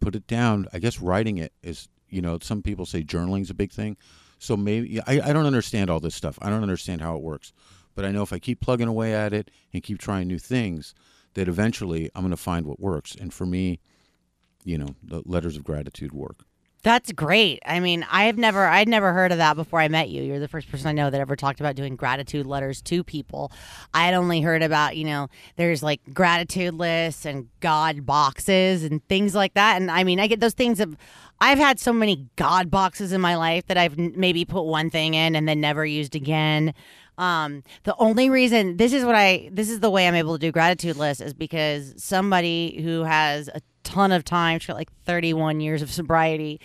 Put 0.00 0.16
it 0.16 0.26
down. 0.26 0.66
I 0.72 0.80
guess 0.80 0.98
writing 1.00 1.38
it 1.38 1.52
is, 1.62 1.88
you 2.08 2.20
know, 2.20 2.40
some 2.42 2.60
people 2.60 2.86
say 2.86 3.04
journaling 3.04 3.42
is 3.42 3.50
a 3.50 3.54
big 3.54 3.70
thing. 3.70 3.96
So 4.40 4.56
maybe 4.56 5.00
I, 5.06 5.20
I 5.30 5.32
don't 5.32 5.46
understand 5.46 5.90
all 5.90 6.00
this 6.00 6.16
stuff. 6.16 6.40
I 6.42 6.50
don't 6.50 6.64
understand 6.64 7.02
how 7.02 7.14
it 7.14 7.22
works. 7.22 7.52
But 7.94 8.04
I 8.04 8.10
know 8.10 8.22
if 8.22 8.32
I 8.32 8.40
keep 8.40 8.60
plugging 8.60 8.88
away 8.88 9.14
at 9.14 9.32
it 9.32 9.52
and 9.72 9.82
keep 9.82 9.98
trying 9.98 10.26
new 10.26 10.40
things, 10.40 10.92
that 11.34 11.46
eventually 11.46 12.10
I'm 12.16 12.22
going 12.22 12.32
to 12.32 12.36
find 12.36 12.66
what 12.66 12.80
works. 12.80 13.14
And 13.14 13.32
for 13.32 13.46
me, 13.46 13.78
you 14.64 14.76
know, 14.76 14.96
the 15.04 15.22
letters 15.24 15.56
of 15.56 15.62
gratitude 15.62 16.12
work. 16.12 16.46
That's 16.84 17.12
great. 17.12 17.60
I 17.64 17.78
mean, 17.78 18.04
I 18.10 18.24
have 18.24 18.36
never, 18.36 18.66
I'd 18.66 18.88
never 18.88 19.12
heard 19.12 19.30
of 19.30 19.38
that 19.38 19.54
before 19.54 19.78
I 19.78 19.86
met 19.86 20.08
you. 20.08 20.20
You're 20.22 20.40
the 20.40 20.48
first 20.48 20.68
person 20.68 20.88
I 20.88 20.92
know 20.92 21.10
that 21.10 21.20
ever 21.20 21.36
talked 21.36 21.60
about 21.60 21.76
doing 21.76 21.94
gratitude 21.94 22.44
letters 22.44 22.82
to 22.82 23.04
people. 23.04 23.52
I 23.94 24.06
had 24.06 24.14
only 24.14 24.40
heard 24.40 24.64
about, 24.64 24.96
you 24.96 25.04
know, 25.04 25.28
there's 25.54 25.80
like 25.84 26.00
gratitude 26.12 26.74
lists 26.74 27.24
and 27.24 27.48
God 27.60 28.04
boxes 28.04 28.82
and 28.82 29.06
things 29.06 29.32
like 29.32 29.54
that. 29.54 29.80
And 29.80 29.92
I 29.92 30.02
mean, 30.02 30.18
I 30.18 30.26
get 30.26 30.40
those 30.40 30.54
things 30.54 30.80
of, 30.80 30.96
I've 31.40 31.58
had 31.58 31.78
so 31.78 31.92
many 31.92 32.26
God 32.34 32.68
boxes 32.68 33.12
in 33.12 33.20
my 33.20 33.36
life 33.36 33.66
that 33.66 33.78
I've 33.78 33.96
maybe 33.96 34.44
put 34.44 34.62
one 34.62 34.90
thing 34.90 35.14
in 35.14 35.36
and 35.36 35.46
then 35.46 35.60
never 35.60 35.86
used 35.86 36.16
again. 36.16 36.74
Um, 37.18 37.62
the 37.84 37.94
only 37.98 38.30
reason 38.30 38.78
this 38.78 38.92
is 38.92 39.04
what 39.04 39.14
I 39.14 39.50
this 39.52 39.68
is 39.68 39.80
the 39.80 39.90
way 39.90 40.08
I'm 40.08 40.14
able 40.14 40.34
to 40.34 40.38
do 40.38 40.50
gratitude 40.50 40.96
lists 40.96 41.22
is 41.22 41.34
because 41.34 41.94
somebody 42.02 42.80
who 42.82 43.02
has 43.02 43.48
a 43.48 43.60
ton 43.84 44.12
of 44.12 44.24
time, 44.24 44.58
she's 44.58 44.68
got 44.68 44.76
like 44.76 44.90
31 45.04 45.60
years 45.60 45.82
of 45.82 45.90
sobriety, 45.90 46.60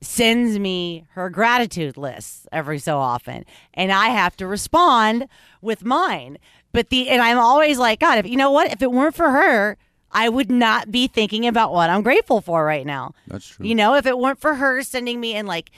sends 0.00 0.58
me 0.58 1.06
her 1.10 1.28
gratitude 1.30 1.96
lists 1.96 2.46
every 2.52 2.78
so 2.78 2.98
often, 2.98 3.44
and 3.74 3.92
I 3.92 4.08
have 4.08 4.36
to 4.38 4.46
respond 4.46 5.28
with 5.60 5.84
mine. 5.84 6.38
But 6.72 6.88
the 6.88 7.10
and 7.10 7.20
I'm 7.20 7.38
always 7.38 7.78
like, 7.78 8.00
God, 8.00 8.18
if 8.18 8.26
you 8.26 8.36
know 8.36 8.50
what, 8.50 8.72
if 8.72 8.80
it 8.82 8.90
weren't 8.90 9.14
for 9.14 9.30
her, 9.30 9.76
I 10.10 10.28
would 10.28 10.50
not 10.50 10.90
be 10.90 11.06
thinking 11.06 11.46
about 11.46 11.72
what 11.72 11.90
I'm 11.90 12.02
grateful 12.02 12.40
for 12.40 12.64
right 12.64 12.86
now. 12.86 13.14
That's 13.26 13.46
true. 13.46 13.66
You 13.66 13.74
know, 13.74 13.94
if 13.94 14.06
it 14.06 14.18
weren't 14.18 14.40
for 14.40 14.54
her 14.54 14.82
sending 14.82 15.20
me 15.20 15.34
and 15.34 15.46
like, 15.46 15.70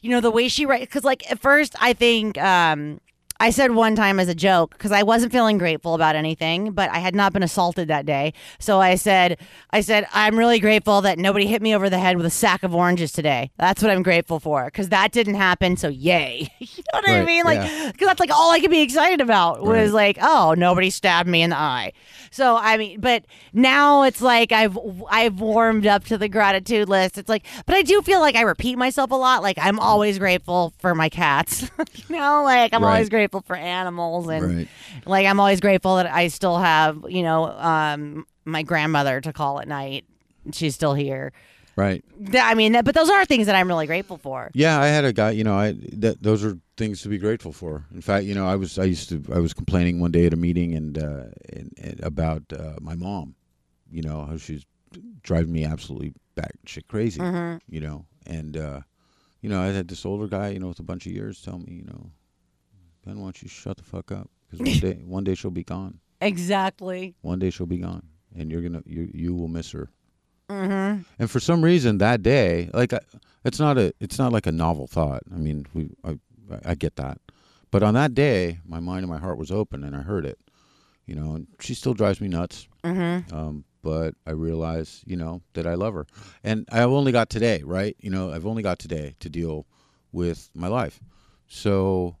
you 0.00 0.10
know, 0.10 0.20
the 0.20 0.30
way 0.30 0.48
she 0.48 0.66
writes, 0.66 0.84
because 0.86 1.04
like 1.04 1.30
at 1.30 1.40
first 1.40 1.74
I 1.80 1.92
think 1.92 2.38
um, 2.38 3.00
I 3.40 3.50
said 3.50 3.72
one 3.72 3.96
time 3.96 4.20
as 4.20 4.28
a 4.28 4.34
joke 4.34 4.70
because 4.70 4.92
I 4.92 5.02
wasn't 5.02 5.32
feeling 5.32 5.58
grateful 5.58 5.94
about 5.94 6.14
anything, 6.16 6.70
but 6.72 6.88
I 6.90 6.98
had 6.98 7.14
not 7.14 7.32
been 7.32 7.42
assaulted 7.42 7.88
that 7.88 8.06
day. 8.06 8.32
So 8.60 8.80
I 8.80 8.94
said, 8.94 9.38
I 9.70 9.80
said 9.80 10.06
I'm 10.12 10.38
really 10.38 10.60
grateful 10.60 11.00
that 11.02 11.18
nobody 11.18 11.46
hit 11.46 11.60
me 11.60 11.74
over 11.74 11.90
the 11.90 11.98
head 11.98 12.16
with 12.16 12.26
a 12.26 12.30
sack 12.30 12.62
of 12.62 12.74
oranges 12.74 13.12
today. 13.12 13.50
That's 13.58 13.82
what 13.82 13.90
I'm 13.90 14.02
grateful 14.02 14.38
for 14.40 14.64
because 14.66 14.88
that 14.90 15.10
didn't 15.12 15.34
happen. 15.34 15.76
So 15.76 15.88
yay, 15.88 16.48
you 16.58 16.82
know 16.92 17.00
what 17.00 17.10
I 17.10 17.24
mean? 17.24 17.44
Like, 17.44 17.58
yeah. 17.58 17.90
because 17.92 18.06
that's 18.06 18.20
like 18.20 18.30
all 18.30 18.50
I 18.52 18.60
could 18.60 18.70
be 18.70 18.82
excited 18.82 19.20
about 19.20 19.62
was 19.62 19.90
Right. 19.90 20.16
like, 20.16 20.18
oh, 20.22 20.54
nobody 20.56 20.90
stabbed 20.90 21.28
me 21.28 21.42
in 21.42 21.50
the 21.50 21.58
eye. 21.58 21.92
So 22.30 22.56
I 22.56 22.76
mean, 22.76 23.00
but 23.00 23.24
now 23.52 24.02
it's 24.04 24.22
like 24.22 24.52
I've 24.52 24.78
I've 25.10 25.40
warmed 25.40 25.86
up 25.86 26.04
to 26.06 26.18
the 26.18 26.28
gratitude 26.28 26.88
list. 26.88 27.18
It's 27.18 27.28
like, 27.28 27.44
but 27.66 27.74
I 27.74 27.82
do 27.82 28.00
feel 28.02 28.20
like 28.20 28.36
I 28.36 28.42
repeat 28.42 28.76
myself 28.78 29.10
a 29.10 29.16
lot. 29.16 29.42
Like 29.42 29.58
I'm 29.60 29.78
always 29.80 30.18
grateful 30.18 30.72
for 30.78 30.94
my 30.94 31.08
cats. 31.08 31.62
you 31.94 32.16
know, 32.16 32.42
like 32.44 32.72
I'm 32.72 32.82
always 32.84 33.04
Right. 33.04 33.10
Grateful 33.24 33.40
for 33.42 33.56
animals 33.56 34.28
and 34.28 34.56
Right. 34.56 34.68
like 35.06 35.26
I'm 35.26 35.40
always 35.40 35.60
grateful 35.60 35.96
that 35.96 36.06
I 36.06 36.28
still 36.28 36.58
have, 36.58 37.04
you 37.08 37.22
know, 37.22 37.44
um 37.46 38.26
my 38.44 38.62
grandmother 38.62 39.20
to 39.22 39.32
call 39.32 39.60
at 39.60 39.66
night. 39.68 40.04
She's 40.52 40.74
still 40.74 40.92
here. 40.94 41.32
Right. 41.76 42.04
I 42.34 42.54
mean, 42.54 42.72
but 42.84 42.94
those 42.94 43.08
are 43.10 43.24
things 43.24 43.46
that 43.46 43.56
I'm 43.56 43.66
really 43.66 43.86
grateful 43.86 44.18
for. 44.18 44.50
Yeah, 44.54 44.78
I 44.80 44.86
had 44.86 45.04
a 45.04 45.12
guy. 45.12 45.30
You 45.30 45.42
know, 45.42 45.54
I 45.54 45.74
that 45.94 46.22
those 46.22 46.44
are 46.44 46.56
things 46.76 47.02
to 47.02 47.08
be 47.08 47.18
grateful 47.18 47.52
for. 47.52 47.86
In 47.92 48.00
fact, 48.02 48.26
you 48.26 48.34
know, 48.34 48.46
I 48.46 48.56
was 48.56 48.78
I 48.78 48.84
used 48.84 49.08
to 49.08 49.22
I 49.32 49.38
was 49.38 49.54
complaining 49.54 49.98
one 50.00 50.12
day 50.12 50.26
at 50.26 50.32
a 50.32 50.36
meeting 50.36 50.74
and, 50.74 50.98
uh, 50.98 51.24
and, 51.52 51.72
and 51.82 52.00
about 52.00 52.42
uh, 52.52 52.76
my 52.80 52.94
mom. 52.94 53.34
You 53.90 54.02
know 54.02 54.24
how 54.26 54.36
she's 54.36 54.64
driving 55.22 55.52
me 55.52 55.64
absolutely 55.64 56.12
batshit 56.36 56.86
crazy. 56.88 57.20
You 57.68 57.80
know, 57.80 58.04
and 58.26 58.56
uh, 58.56 58.80
you 59.40 59.48
know 59.48 59.60
I 59.60 59.66
had 59.68 59.88
this 59.88 60.04
older 60.06 60.28
guy, 60.28 60.48
you 60.50 60.60
know, 60.60 60.68
with 60.68 60.78
a 60.80 60.84
bunch 60.84 61.06
of 61.06 61.12
years, 61.12 61.40
tell 61.42 61.58
me, 61.58 61.72
you 61.72 61.84
know, 61.84 62.10
Ben, 63.04 63.18
why 63.18 63.26
don't 63.26 63.42
you 63.42 63.48
shut 63.48 63.76
the 63.76 63.84
fuck 63.84 64.10
up? 64.12 64.30
Because 64.50 64.66
one 64.66 64.78
day 64.92 65.02
one 65.04 65.24
day 65.24 65.34
she'll 65.34 65.50
be 65.50 65.64
gone. 65.64 66.00
Exactly. 66.20 67.14
One 67.22 67.38
day 67.38 67.50
she'll 67.50 67.66
be 67.66 67.78
gone, 67.78 68.06
and 68.36 68.50
you're 68.50 68.62
gonna 68.62 68.82
you 68.86 69.10
you 69.12 69.34
will 69.34 69.48
miss 69.48 69.70
her. 69.72 69.90
Mm-hmm. 70.48 71.02
And 71.18 71.30
for 71.30 71.40
some 71.40 71.62
reason 71.62 71.98
that 71.98 72.22
day, 72.22 72.70
like 72.72 72.92
I, 72.92 73.00
it's 73.44 73.58
not 73.58 73.78
a 73.78 73.92
it's 74.00 74.18
not 74.18 74.32
like 74.32 74.46
a 74.46 74.52
novel 74.52 74.86
thought. 74.86 75.22
I 75.32 75.36
mean, 75.36 75.66
we 75.74 75.90
I, 76.04 76.18
I 76.64 76.74
get 76.74 76.96
that, 76.96 77.18
but 77.70 77.82
on 77.82 77.94
that 77.94 78.14
day, 78.14 78.60
my 78.66 78.80
mind 78.80 79.04
and 79.04 79.12
my 79.12 79.18
heart 79.18 79.38
was 79.38 79.50
open, 79.50 79.84
and 79.84 79.94
I 79.94 80.02
heard 80.02 80.24
it. 80.24 80.38
You 81.06 81.14
know, 81.14 81.34
and 81.34 81.46
she 81.60 81.74
still 81.74 81.92
drives 81.92 82.20
me 82.20 82.28
nuts. 82.28 82.66
Mm-hmm. 82.82 83.34
Um, 83.34 83.64
but 83.82 84.14
I 84.26 84.30
realize, 84.30 85.02
you 85.04 85.16
know, 85.16 85.42
that 85.52 85.66
I 85.66 85.74
love 85.74 85.92
her, 85.92 86.06
and 86.42 86.66
I've 86.72 86.88
only 86.88 87.12
got 87.12 87.28
today, 87.28 87.62
right? 87.62 87.94
You 88.00 88.10
know, 88.10 88.32
I've 88.32 88.46
only 88.46 88.62
got 88.62 88.78
today 88.78 89.14
to 89.20 89.28
deal 89.28 89.66
with 90.12 90.48
my 90.54 90.68
life. 90.68 91.00
So 91.46 92.16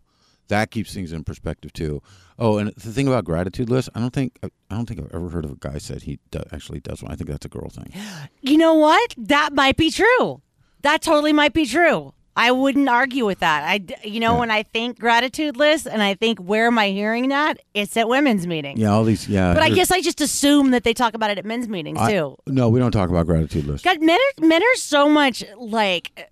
that 0.48 0.70
keeps 0.70 0.92
things 0.92 1.12
in 1.12 1.24
perspective 1.24 1.72
too. 1.72 2.02
Oh, 2.38 2.58
and 2.58 2.70
the 2.74 2.92
thing 2.92 3.06
about 3.08 3.24
gratitude 3.24 3.70
lists, 3.70 3.88
I 3.94 4.00
don't 4.00 4.12
think 4.12 4.38
I 4.42 4.48
don't 4.74 4.86
think 4.86 5.00
I've 5.00 5.14
ever 5.14 5.28
heard 5.30 5.44
of 5.44 5.52
a 5.52 5.56
guy 5.56 5.78
said 5.78 6.02
he 6.02 6.18
do, 6.30 6.40
actually 6.52 6.80
does 6.80 7.02
one. 7.02 7.12
I 7.12 7.16
think 7.16 7.30
that's 7.30 7.46
a 7.46 7.48
girl 7.48 7.68
thing. 7.70 7.92
You 8.42 8.58
know 8.58 8.74
what? 8.74 9.14
That 9.16 9.52
might 9.54 9.76
be 9.76 9.90
true. 9.90 10.42
That 10.82 11.00
totally 11.00 11.32
might 11.32 11.54
be 11.54 11.64
true. 11.66 12.12
I 12.36 12.50
wouldn't 12.50 12.88
argue 12.88 13.24
with 13.24 13.38
that. 13.38 13.62
I, 13.64 13.80
you 14.06 14.18
know, 14.18 14.32
Yeah. 14.34 14.40
when 14.40 14.50
I 14.50 14.64
think 14.64 14.98
gratitude 14.98 15.56
list 15.56 15.86
and 15.86 16.02
I 16.02 16.14
think 16.14 16.40
where 16.40 16.66
am 16.66 16.78
I 16.80 16.88
hearing 16.90 17.28
that? 17.28 17.60
It's 17.74 17.96
at 17.96 18.08
women's 18.08 18.44
meetings. 18.46 18.80
Yeah, 18.80 18.90
all 18.90 19.04
these. 19.04 19.28
Yeah, 19.28 19.54
But 19.54 19.62
I 19.62 19.70
guess 19.70 19.92
I 19.92 20.00
just 20.00 20.20
assume 20.20 20.72
that 20.72 20.82
they 20.82 20.92
talk 20.92 21.14
about 21.14 21.30
it 21.30 21.38
at 21.38 21.44
men's 21.44 21.68
meetings 21.68 21.98
I- 22.00 22.10
too. 22.10 22.36
no, 22.48 22.68
we 22.68 22.80
don't 22.80 22.90
talk 22.90 23.08
about 23.08 23.26
gratitude 23.26 23.64
lists. 23.66 23.84
God, 23.84 24.02
men 24.02 24.18
are 24.18 24.46
men 24.46 24.62
are 24.62 24.74
so 24.76 25.08
much 25.08 25.44
like 25.56 26.28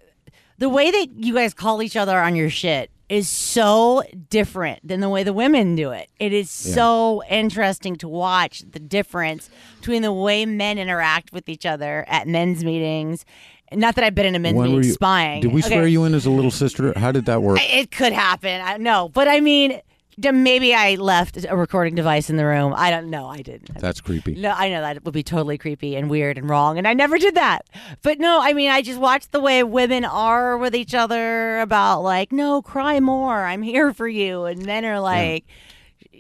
the 0.59 0.69
way 0.69 0.91
that 0.91 1.07
you 1.17 1.35
guys 1.35 1.55
call 1.55 1.81
each 1.83 1.97
other 1.97 2.19
on 2.19 2.35
your 2.37 2.51
shit 2.51 2.91
is 3.13 3.29
so 3.29 4.03
different 4.31 4.81
than 4.87 5.01
the 5.01 5.09
way 5.11 5.23
the 5.23 5.35
women 5.35 5.77
do 5.77 5.91
it. 5.91 6.09
It 6.19 6.33
is 6.33 6.49
so 6.49 7.23
interesting 7.29 7.97
to 7.97 8.09
watch 8.09 8.61
the 8.71 8.79
difference 8.79 9.51
between 9.81 10.01
the 10.01 10.13
way 10.13 10.47
men 10.47 10.79
interact 10.79 11.31
with 11.31 11.47
each 11.47 11.67
other 11.67 12.07
at 12.09 12.27
men's 12.27 12.65
meetings. 12.65 13.27
Not 13.71 13.97
that 13.97 14.05
I've 14.05 14.15
been 14.15 14.25
in 14.27 14.35
a 14.35 14.39
men's 14.39 14.57
When 14.57 14.69
meeting 14.71 14.85
you 14.85 14.93
spying. 14.95 15.43
Did 15.43 15.53
we 15.53 15.61
Okay. 15.63 15.75
swear 15.75 15.87
you 15.87 16.05
in 16.05 16.15
as 16.15 16.25
a 16.25 16.31
little 16.31 16.51
sister? 16.51 16.99
How 16.99 17.13
did 17.13 17.27
that 17.27 17.43
work? 17.43 17.59
It 17.63 17.91
could 17.91 18.15
happen. 18.15 18.61
I 18.63 18.79
no, 18.79 19.11
but 19.11 19.29
I 19.29 19.41
mean, 19.41 19.81
maybe 20.19 20.75
I 20.75 20.97
left 20.97 21.45
a 21.49 21.57
recording 21.57 21.95
device 21.95 22.29
in 22.31 22.37
the 22.37 22.45
room. 22.45 22.75
I 22.77 22.91
don't 22.91 23.09
know. 23.11 23.27
I 23.27 23.39
didn't. 23.43 23.79
That's 23.81 24.01
creepy. 24.01 24.35
No, 24.35 24.51
I 24.51 24.69
know 24.69 24.81
that 24.81 25.05
would 25.05 25.15
be 25.15 25.23
totally 25.23 25.59
creepy 25.59 25.97
and 25.97 26.11
weird 26.11 26.39
and 26.39 26.49
wrong, 26.49 26.79
and 26.79 26.87
I 26.87 26.95
never 26.95 27.19
did 27.19 27.35
that. 27.35 27.67
But 28.03 28.19
no, 28.19 28.41
I 28.43 28.53
mean, 28.53 28.71
I 28.71 28.83
just 28.83 29.01
watched 29.01 29.33
the 29.33 29.41
way 29.41 29.63
women 29.63 30.05
are 30.05 30.59
with 30.59 30.75
each 30.75 30.95
other 30.95 31.61
about 31.61 32.03
like, 32.03 32.33
no, 32.33 32.63
cry 32.63 33.01
more. 33.01 33.45
I'm 33.45 33.63
here 33.63 33.93
for 33.95 34.09
you, 34.09 34.45
and 34.45 34.65
men 34.67 34.85
are 34.85 35.01
like, 35.01 35.45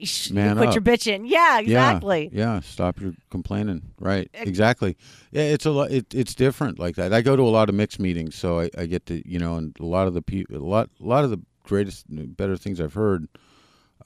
"Sh- 0.02 0.30
Man 0.30 0.56
quit 0.56 0.68
up. 0.70 0.74
your 0.74 0.82
bitching. 0.82 1.24
Yeah, 1.26 1.60
exactly. 1.60 2.30
Yeah, 2.32 2.54
yeah. 2.54 2.60
Stop 2.60 3.00
your 3.00 3.12
complaining. 3.30 3.82
Right. 4.00 4.30
Exactly. 4.34 4.96
Yeah, 5.30 5.42
it's 5.42 5.66
a 5.66 5.70
lot. 5.70 5.90
It, 5.90 6.14
it's 6.14 6.34
different 6.34 6.78
like 6.78 6.96
that. 6.96 7.12
I 7.12 7.20
go 7.20 7.36
to 7.36 7.42
a 7.42 7.50
lot 7.50 7.68
of 7.68 7.74
mixed 7.74 8.00
meetings, 8.00 8.34
so 8.34 8.60
I, 8.60 8.70
I 8.76 8.86
get 8.86 9.06
to 9.06 9.26
you 9.28 9.38
know, 9.38 9.56
and 9.56 9.76
a 9.80 9.86
lot 9.86 10.06
of 10.08 10.14
the 10.14 10.22
people, 10.22 10.56
a 10.56 10.58
lot, 10.58 10.88
a 11.00 11.06
lot 11.06 11.24
of 11.24 11.30
the 11.30 11.40
greatest, 11.64 12.06
better 12.08 12.56
things 12.56 12.80
I've 12.80 12.94
heard. 12.94 13.28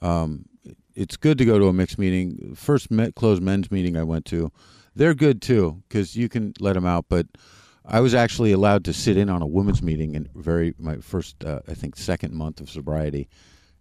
Um, 0.01 0.45
it's 0.95 1.17
good 1.17 1.37
to 1.37 1.45
go 1.45 1.59
to 1.59 1.67
a 1.67 1.73
mixed 1.73 1.99
meeting. 1.99 2.55
First 2.55 2.89
met, 2.89 3.15
closed 3.15 3.41
men's 3.41 3.71
meeting 3.71 3.95
I 3.95 4.03
went 4.03 4.25
to, 4.25 4.51
they're 4.95 5.13
good 5.13 5.41
too 5.41 5.83
because 5.87 6.15
you 6.15 6.27
can 6.27 6.53
let 6.59 6.73
them 6.73 6.85
out. 6.85 7.05
But 7.07 7.27
I 7.85 7.99
was 7.99 8.13
actually 8.13 8.51
allowed 8.51 8.83
to 8.85 8.93
sit 8.93 9.15
in 9.15 9.29
on 9.29 9.41
a 9.41 9.47
women's 9.47 9.81
meeting 9.81 10.15
in 10.15 10.29
very 10.35 10.73
my 10.77 10.97
first, 10.97 11.43
uh, 11.45 11.61
I 11.67 11.73
think, 11.73 11.95
second 11.95 12.33
month 12.33 12.59
of 12.59 12.69
sobriety. 12.69 13.29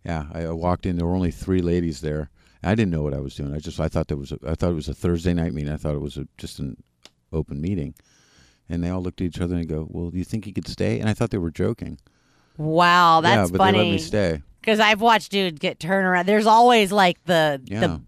Yeah, 0.04 0.26
I, 0.32 0.42
I 0.44 0.52
walked 0.52 0.86
in. 0.86 0.96
There 0.96 1.06
were 1.06 1.14
only 1.14 1.32
three 1.32 1.62
ladies 1.62 2.00
there. 2.00 2.30
I 2.62 2.74
didn't 2.74 2.90
know 2.90 3.02
what 3.02 3.14
I 3.14 3.20
was 3.20 3.34
doing. 3.34 3.54
I 3.54 3.58
just 3.58 3.80
I 3.80 3.88
thought 3.88 4.08
there 4.08 4.16
was 4.16 4.32
a, 4.32 4.38
I 4.46 4.54
thought 4.54 4.70
it 4.70 4.74
was 4.74 4.88
a 4.88 4.94
Thursday 4.94 5.34
night 5.34 5.54
meeting. 5.54 5.72
I 5.72 5.76
thought 5.76 5.94
it 5.94 6.00
was 6.00 6.16
a, 6.16 6.26
just 6.36 6.58
an 6.58 6.76
open 7.32 7.60
meeting, 7.60 7.94
and 8.68 8.82
they 8.82 8.90
all 8.90 9.02
looked 9.02 9.20
at 9.20 9.26
each 9.26 9.40
other 9.40 9.56
and 9.56 9.68
go, 9.68 9.86
"Well, 9.88 10.10
do 10.10 10.18
you 10.18 10.24
think 10.24 10.46
you 10.46 10.52
could 10.52 10.68
stay?" 10.68 11.00
And 11.00 11.08
I 11.08 11.14
thought 11.14 11.30
they 11.30 11.38
were 11.38 11.50
joking. 11.50 11.98
Wow, 12.56 13.20
that's 13.20 13.50
yeah, 13.50 13.56
but 13.56 13.64
they 13.72 13.78
let 13.78 13.84
me 13.84 13.98
stay. 13.98 14.42
Because 14.66 14.80
I've 14.80 15.00
watched 15.00 15.30
dudes 15.30 15.60
get 15.60 15.78
turned 15.78 16.04
around. 16.08 16.26
There's 16.26 16.46
always 16.46 16.90
like 16.90 17.24
the 17.24 17.60
Yeah. 17.66 17.80
the 17.80 18.00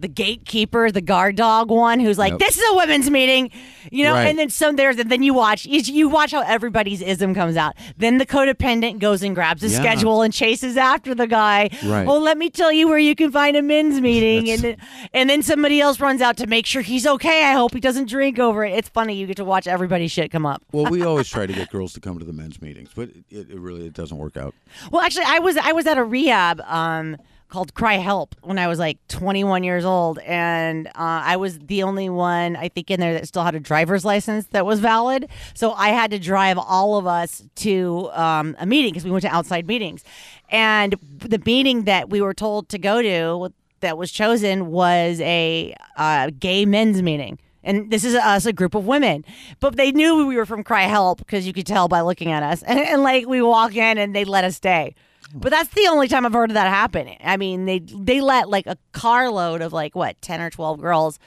the 0.00 0.08
gatekeeper, 0.08 0.90
the 0.90 1.00
guard 1.00 1.36
dog 1.36 1.70
one, 1.70 2.00
who's 2.00 2.18
like. 2.18 2.38
"This 2.38 2.56
is 2.56 2.64
a 2.70 2.76
women's 2.76 3.10
meeting," 3.10 3.50
you 3.90 4.04
know. 4.04 4.14
Right. 4.14 4.26
And 4.26 4.38
then 4.38 4.50
some 4.50 4.76
there's, 4.76 4.98
and 4.98 5.10
then 5.10 5.22
you 5.22 5.34
watch, 5.34 5.66
you, 5.66 5.80
you 5.80 6.08
watch 6.08 6.32
how 6.32 6.42
everybody's 6.42 7.02
ism 7.02 7.34
comes 7.34 7.56
out. 7.56 7.74
Then 7.96 8.18
the 8.18 8.26
codependent 8.26 8.98
goes 8.98 9.22
and 9.22 9.34
grabs 9.34 9.62
his 9.62 9.72
Yeah. 9.72 9.80
schedule 9.80 10.22
and 10.22 10.32
chases 10.32 10.76
after 10.76 11.14
the 11.14 11.26
guy. 11.26 11.68
Right. 11.84 12.06
Well, 12.06 12.20
let 12.20 12.38
me 12.38 12.50
tell 12.50 12.72
you 12.72 12.88
where 12.88 12.98
you 12.98 13.14
can 13.14 13.30
find 13.30 13.56
a 13.56 13.62
men's 13.62 14.00
meeting, 14.10 14.50
and 14.50 14.62
then, 14.62 14.76
and 15.12 15.30
then 15.30 15.42
somebody 15.42 15.80
else 15.80 16.00
runs 16.00 16.20
out 16.20 16.36
to 16.38 16.46
make 16.46 16.66
sure 16.66 16.82
he's 16.82 17.06
okay. 17.06 17.44
I 17.44 17.52
hope 17.52 17.74
he 17.74 17.80
doesn't 17.80 18.08
drink 18.08 18.38
over 18.38 18.64
it. 18.64 18.72
It's 18.72 18.88
funny. 18.88 19.14
You 19.14 19.26
get 19.26 19.36
to 19.36 19.44
watch 19.44 19.66
everybody's 19.66 20.10
shit 20.12 20.30
come 20.30 20.46
up. 20.46 20.62
Well, 20.72 20.90
we 20.90 21.02
always 21.10 21.28
try 21.28 21.46
to 21.46 21.52
get 21.52 21.70
girls 21.70 21.92
to 21.94 22.00
come 22.00 22.18
to 22.18 22.24
the 22.24 22.32
men's 22.32 22.60
meetings, 22.62 22.90
but 22.94 23.10
it, 23.30 23.50
it 23.50 23.58
really 23.58 23.86
it 23.86 23.92
doesn't 23.92 24.16
work 24.16 24.36
out. 24.36 24.54
Well, 24.90 25.02
actually, 25.02 25.24
I 25.26 25.38
was 25.40 25.56
I 25.56 25.72
was 25.72 25.86
at 25.86 25.98
a 25.98 26.04
rehab 26.04 26.60
um, 26.62 27.16
called 27.50 27.74
CRI-Help 27.74 28.36
when 28.42 28.58
I 28.58 28.68
was 28.68 28.78
like 28.78 28.98
21 29.08 29.64
years 29.64 29.84
old, 29.84 30.18
and 30.20 30.86
uh, 30.88 30.92
I 30.96 31.36
was 31.36 31.58
the 31.58 31.82
only 31.82 32.08
one 32.08 32.56
I 32.56 32.68
think 32.68 32.90
in 32.90 33.00
there 33.00 33.12
that 33.12 33.26
still 33.26 33.44
had 33.44 33.54
a 33.54 33.60
driver's 33.60 34.04
license 34.04 34.46
that 34.48 34.64
was 34.64 34.80
valid. 34.80 35.28
So 35.54 35.72
I 35.72 35.88
had 35.88 36.10
to 36.12 36.18
drive 36.18 36.58
all 36.58 36.96
of 36.96 37.06
us 37.06 37.42
to 37.56 38.10
um, 38.12 38.56
a 38.58 38.66
meeting 38.66 38.92
because 38.92 39.04
we 39.04 39.10
went 39.10 39.22
to 39.22 39.28
outside 39.28 39.66
meetings, 39.66 40.04
and 40.48 40.94
the 41.18 41.42
meeting 41.44 41.84
that 41.84 42.08
we 42.08 42.20
were 42.20 42.34
told 42.34 42.68
to 42.70 42.78
go 42.78 43.02
to 43.02 43.52
that 43.80 43.98
was 43.98 44.12
chosen 44.12 44.66
was 44.68 45.20
a 45.20 45.74
uh, 45.96 46.30
gay 46.38 46.64
men's 46.64 47.02
meeting. 47.02 47.38
And 47.62 47.90
this 47.90 48.04
is 48.04 48.14
us, 48.14 48.46
a 48.46 48.52
group 48.52 48.74
of 48.74 48.86
women. 48.86 49.24
But 49.58 49.76
they 49.76 49.92
knew 49.92 50.26
we 50.26 50.36
were 50.36 50.46
from 50.46 50.64
CRI-Help 50.64 51.18
because 51.18 51.46
you 51.46 51.52
could 51.52 51.66
tell 51.66 51.88
by 51.88 52.00
looking 52.00 52.32
at 52.32 52.42
us. 52.42 52.62
And, 52.70 52.78
and 52.78 53.02
like 53.02 53.26
we 53.26 53.42
walk 53.42 53.74
in 53.74 53.98
and 53.98 54.14
they 54.14 54.24
let 54.24 54.44
us 54.44 54.56
stay. 54.56 54.94
But 55.34 55.50
that's 55.50 55.70
the 55.70 55.86
only 55.88 56.08
time 56.08 56.26
I've 56.26 56.32
heard 56.32 56.50
of 56.50 56.54
that 56.54 56.68
happen. 56.68 57.14
I 57.22 57.36
mean, 57.36 57.64
they 57.66 57.78
they 57.78 58.20
let 58.20 58.48
like 58.48 58.66
a 58.66 58.76
carload 58.92 59.62
of 59.62 59.72
like 59.72 59.94
what 59.94 60.20
ten 60.20 60.40
or 60.40 60.50
twelve 60.50 60.80
girls, 60.80 61.18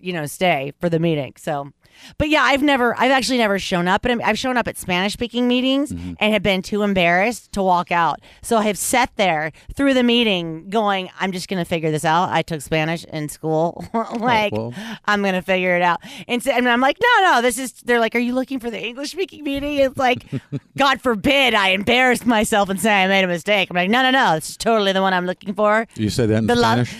you 0.00 0.12
know, 0.12 0.26
stay 0.26 0.72
for 0.80 0.88
the 0.88 0.98
meeting. 0.98 1.34
So, 1.36 1.72
but 2.18 2.28
yeah, 2.28 2.42
I've 2.42 2.62
never, 2.62 2.98
I've 2.98 3.10
actually 3.10 3.38
never 3.38 3.58
shown 3.58 3.88
up 3.88 4.04
at. 4.06 4.20
I've 4.22 4.38
shown 4.38 4.56
up 4.56 4.68
at 4.68 4.76
Spanish 4.76 5.12
speaking 5.12 5.48
meetings 5.48 5.92
mm-hmm. 5.92 6.14
and 6.18 6.32
have 6.32 6.42
been 6.42 6.62
too 6.62 6.82
embarrassed 6.82 7.52
to 7.52 7.62
walk 7.62 7.90
out. 7.92 8.20
So 8.42 8.56
I 8.56 8.64
have 8.64 8.78
sat 8.78 9.10
there 9.16 9.52
through 9.74 9.94
the 9.94 10.02
meeting, 10.02 10.68
going, 10.70 11.10
"I'm 11.20 11.32
just 11.32 11.48
gonna 11.48 11.64
figure 11.64 11.90
this 11.90 12.04
out." 12.04 12.30
I 12.30 12.42
took 12.42 12.60
Spanish 12.60 13.04
in 13.04 13.28
school, 13.28 13.84
oh, 13.94 14.16
like 14.20 14.52
well. 14.52 14.74
I'm 15.04 15.22
gonna 15.22 15.42
figure 15.42 15.76
it 15.76 15.82
out. 15.82 16.00
And, 16.28 16.42
so, 16.42 16.50
and 16.50 16.68
I'm 16.68 16.80
like, 16.80 16.98
no, 17.02 17.32
no, 17.32 17.42
this 17.42 17.58
is. 17.58 17.72
They're 17.84 18.00
like, 18.00 18.14
are 18.14 18.20
you 18.20 18.34
looking 18.34 18.60
for 18.60 18.70
the 18.70 18.82
English 18.82 19.12
speaking 19.12 19.44
meeting? 19.44 19.76
It's 19.76 19.96
like, 19.96 20.26
God 20.78 21.00
forbid 21.00 21.54
I 21.54 21.70
embarrassed 21.70 22.26
myself 22.26 22.68
and 22.68 22.80
say 22.80 23.04
I 23.04 23.06
made 23.06 23.24
a 23.24 23.28
mistake. 23.28 23.70
I'm 23.70 23.76
like, 23.76 23.90
no, 23.90 24.02
no, 24.02 24.10
no, 24.10 24.34
this 24.34 24.50
is 24.50 24.56
totally 24.56 24.92
the 24.92 25.02
one 25.02 25.12
I'm 25.12 25.26
looking 25.26 25.54
for. 25.54 25.86
You 25.96 26.10
said 26.10 26.28
that 26.30 26.38
in 26.38 26.46
The 26.46 26.54
lo- 26.54 26.84
Spanish. 26.84 26.96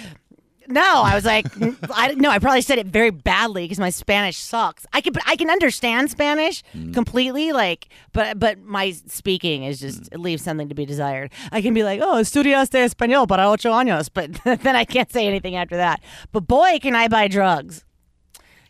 No, 0.69 1.03
I 1.03 1.15
was 1.15 1.25
like, 1.25 1.47
I 1.91 2.15
no, 2.15 2.31
I 2.31 2.39
probably 2.39 2.61
said 2.63 2.79
it 2.79 2.87
very 2.87 3.11
badly 3.11 3.65
because 3.65 3.79
my 3.79 3.91
Spanish 3.91 4.37
sucks. 4.39 4.87
I 4.93 5.01
can, 5.01 5.15
I 5.27 5.37
can 5.37 5.51
understand 5.51 6.11
Spanish 6.11 6.63
Mm. 6.75 6.93
completely, 6.95 7.53
like, 7.53 7.89
but 8.13 8.39
but 8.39 8.59
my 8.61 8.91
speaking 9.07 9.65
is 9.65 9.81
just 9.81 10.09
it 10.13 10.19
leaves 10.19 10.43
something 10.43 10.69
to 10.69 10.75
be 10.75 10.85
desired. 10.87 11.33
I 11.53 11.61
can 11.63 11.75
be 11.75 11.83
like, 11.85 12.01
oh, 12.03 12.17
estudiaste 12.21 12.73
español 12.85 13.29
para 13.29 13.49
ocho 13.49 13.71
años, 13.73 14.09
but 14.15 14.33
then 14.63 14.75
I 14.77 14.85
can't 14.85 15.11
say 15.13 15.27
anything 15.27 15.55
after 15.57 15.77
that. 15.77 16.01
But 16.33 16.47
boy, 16.47 16.79
can 16.81 16.95
I 16.95 17.09
buy 17.09 17.29
drugs. 17.29 17.85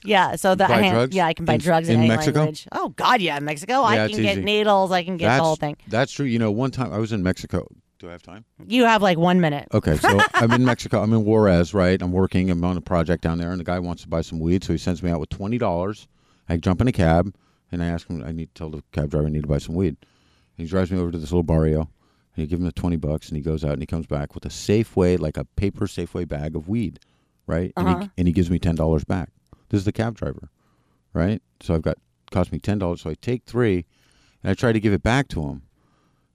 Yeah, 0.04 0.36
so 0.36 0.54
that 0.54 0.70
hand- 0.70 1.12
yeah, 1.14 1.26
I 1.26 1.32
can 1.32 1.44
buy 1.46 1.54
In- 1.54 1.60
drugs 1.60 1.88
in, 1.88 1.94
in 1.96 2.00
any 2.00 2.08
Mexico? 2.08 2.38
language. 2.40 2.68
Oh 2.70 2.90
God, 2.90 3.20
yeah, 3.20 3.38
in 3.38 3.44
Mexico, 3.44 3.72
Yeah, 3.88 4.04
I 4.04 4.08
can 4.08 4.22
get 4.22 4.32
easy. 4.38 4.44
needles, 4.44 4.92
I 4.92 5.02
can 5.02 5.16
get 5.16 5.26
that's 5.26 5.40
the 5.40 5.44
whole 5.44 5.56
thing. 5.56 5.76
That's 5.88 6.12
true. 6.12 6.26
You 6.26 6.38
know, 6.38 6.50
one 6.52 6.70
time 6.70 6.92
I 6.92 6.98
was 6.98 7.12
in 7.12 7.22
Mexico. 7.24 7.66
Do 7.98 8.08
I 8.08 8.12
have 8.12 8.22
time? 8.22 8.44
You 8.66 8.84
have 8.84 9.00
like 9.00 9.16
one 9.16 9.40
minute. 9.40 9.68
Okay, 9.72 9.96
so 9.96 10.20
I'm 10.34 10.52
in 10.52 10.64
Mexico. 10.64 11.02
I'm 11.02 11.12
in 11.14 11.24
Juarez, 11.24 11.72
right? 11.72 12.00
I'm 12.00 12.12
working. 12.12 12.50
I'm 12.50 12.62
on 12.62 12.76
a 12.76 12.80
project 12.82 13.22
down 13.22 13.38
there, 13.38 13.50
and 13.50 13.58
the 13.58 13.64
guy 13.64 13.78
wants 13.78 14.02
to 14.02 14.08
buy 14.08 14.20
some 14.20 14.38
weed, 14.38 14.64
so 14.64 14.72
he 14.72 14.78
sends 14.78 15.02
me 15.02 15.10
out 15.10 15.20
with 15.20 15.30
twenty 15.30 15.56
dollars. 15.56 16.06
I 16.48 16.58
jump 16.58 16.80
in 16.80 16.88
a 16.88 16.92
cab, 16.92 17.34
and 17.72 17.82
I 17.82 17.86
ask 17.86 18.06
him. 18.08 18.22
I 18.22 18.32
need 18.32 18.54
to 18.54 18.58
tell 18.58 18.70
the 18.70 18.82
cab 18.92 19.10
driver 19.10 19.26
I 19.26 19.30
need 19.30 19.42
to 19.42 19.48
buy 19.48 19.58
some 19.58 19.74
weed. 19.74 19.96
And 20.58 20.66
he 20.66 20.66
drives 20.66 20.90
me 20.90 20.98
over 20.98 21.10
to 21.10 21.18
this 21.18 21.32
little 21.32 21.42
barrio, 21.42 21.80
and 21.80 21.88
you 22.36 22.46
give 22.46 22.58
him 22.58 22.66
the 22.66 22.72
twenty 22.72 22.96
bucks, 22.96 23.28
and 23.28 23.36
he 23.36 23.42
goes 23.42 23.64
out 23.64 23.72
and 23.72 23.82
he 23.82 23.86
comes 23.86 24.06
back 24.06 24.34
with 24.34 24.44
a 24.44 24.50
Safeway, 24.50 25.18
like 25.18 25.38
a 25.38 25.44
paper 25.44 25.86
Safeway 25.86 26.28
bag 26.28 26.54
of 26.54 26.68
weed, 26.68 27.00
right? 27.46 27.72
And, 27.76 27.88
he, 27.88 27.94
uh-huh. 27.94 28.08
and 28.18 28.26
he 28.26 28.32
gives 28.32 28.50
me 28.50 28.58
ten 28.58 28.74
dollars 28.74 29.04
back. 29.04 29.30
This 29.70 29.78
is 29.78 29.84
the 29.86 29.92
cab 29.92 30.16
driver, 30.16 30.50
right? 31.14 31.40
So 31.60 31.74
I've 31.74 31.82
got 31.82 31.96
cost 32.30 32.52
me 32.52 32.58
ten 32.58 32.78
dollars. 32.78 33.00
So 33.00 33.10
I 33.10 33.14
take 33.14 33.44
three, 33.44 33.86
and 34.42 34.50
I 34.50 34.54
try 34.54 34.72
to 34.72 34.80
give 34.80 34.92
it 34.92 35.02
back 35.02 35.28
to 35.28 35.42
him 35.44 35.62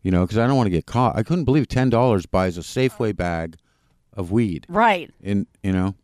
you 0.01 0.11
know, 0.11 0.25
because 0.25 0.37
I 0.37 0.47
don't 0.47 0.57
want 0.57 0.67
to 0.67 0.71
get 0.71 0.85
caught. 0.85 1.15
I 1.15 1.23
couldn't 1.23 1.45
believe 1.45 1.67
ten 1.67 1.89
dollars 1.89 2.25
buys 2.25 2.57
a 2.57 2.61
Safeway 2.61 3.15
bag 3.15 3.57
of 4.13 4.31
weed, 4.31 4.65
Right. 4.69 5.11
And 5.23 5.47
you 5.63 5.71
know. 5.71 5.95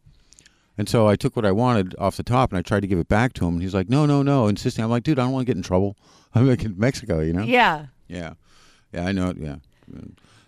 And 0.79 0.87
so 0.87 1.07
I 1.07 1.15
took 1.15 1.35
what 1.35 1.45
I 1.45 1.51
wanted 1.51 1.95
off 1.97 2.17
the 2.17 2.23
top, 2.23 2.51
and 2.51 2.59
I 2.59 2.61
tried 2.61 2.81
to 2.81 2.87
give 2.87 2.99
it 2.99 3.07
back 3.07 3.33
to 3.33 3.47
him, 3.47 3.55
and 3.55 3.63
he's 3.63 3.73
like, 3.73 3.89
"No, 3.89 4.05
no, 4.05 4.21
no," 4.21 4.47
insisting. 4.47 4.83
I'm 4.83 4.91
like, 4.91 5.03
"Dude, 5.03 5.17
I 5.17 5.23
don't 5.23 5.31
want 5.31 5.47
to 5.47 5.49
get 5.51 5.57
in 5.57 5.63
trouble. 5.63 5.97
I'm 6.35 6.47
like 6.47 6.63
in 6.63 6.77
Mexico, 6.77 7.19
you 7.21 7.33
know." 7.33 7.43
Yeah. 7.43 7.87
yeah, 8.07 8.33
yeah. 8.93 9.05
I 9.05 9.11
know. 9.11 9.33
Yeah, 9.35 9.55